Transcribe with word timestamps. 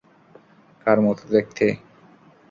কার 0.85 0.97
মতো 1.05 1.23
দেখতে? 1.33 1.65